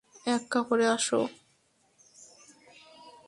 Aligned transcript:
এক 0.27 0.41
কাপড়ে 0.51 0.85
আসো। 0.87 1.21